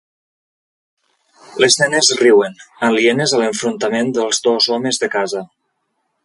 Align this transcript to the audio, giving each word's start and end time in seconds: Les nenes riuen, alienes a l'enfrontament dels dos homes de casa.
Les 1.63 1.77
nenes 1.81 2.09
riuen, 2.21 2.57
alienes 2.87 3.35
a 3.39 3.43
l'enfrontament 3.43 4.11
dels 4.17 4.43
dos 4.49 4.71
homes 4.77 5.03
de 5.05 5.13
casa. 5.19 5.45